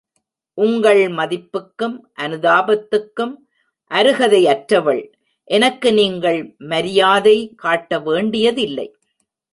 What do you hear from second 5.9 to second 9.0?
நீங்கள் மைரியாதை காட்ட வேண்டியதில்லை.